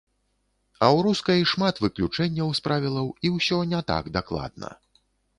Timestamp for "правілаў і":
2.67-3.31